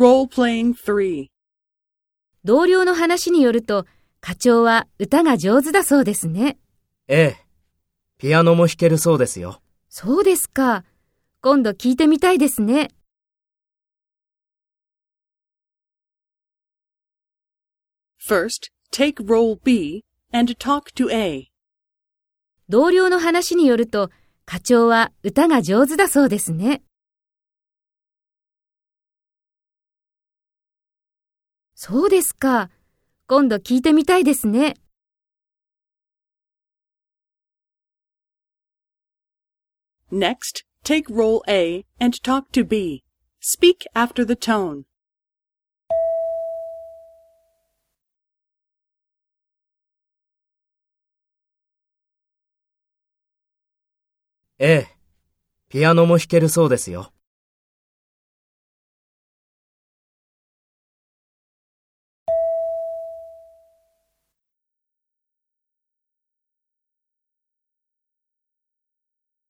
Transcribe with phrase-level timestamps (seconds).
[0.00, 1.26] Role-playing 3.
[2.42, 3.84] 同僚の話によると、
[4.22, 6.56] 課長は歌が上手だそうですね。
[7.06, 7.46] ええ。
[8.16, 9.60] ピアノも弾けるそうですよ。
[9.90, 10.86] そうですか。
[11.42, 12.88] 今度聞いてみたいですね。
[18.26, 21.48] First, take role B and talk to A.
[22.70, 24.08] 同僚の話によると、
[24.46, 26.82] 課長は歌が上手だそうですね。
[31.82, 32.68] そうですか。
[33.26, 34.74] 今度聞いてみたいですね。
[40.12, 43.02] Next, take role A and talk to B.
[43.40, 44.82] Speak after the tone.
[54.58, 54.88] ええ。
[55.70, 57.10] ピアノも弾けるそうですよ。